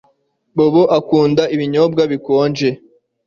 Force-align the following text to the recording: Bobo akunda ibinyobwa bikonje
Bobo 0.55 0.83
akunda 0.99 1.43
ibinyobwa 1.55 2.01
bikonje 2.11 2.69